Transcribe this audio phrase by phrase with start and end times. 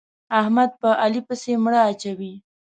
[0.39, 2.33] احمد په علي پسې مړه اچوي.